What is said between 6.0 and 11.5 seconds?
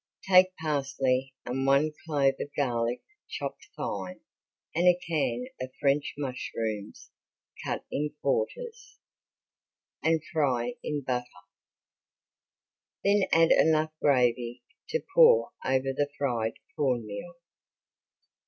mushrooms cut in quarters, and fry in butter,